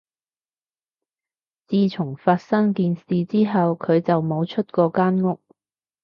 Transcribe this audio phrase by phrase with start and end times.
[1.67, 5.39] 自從發生件事之後，佢就冇出過間屋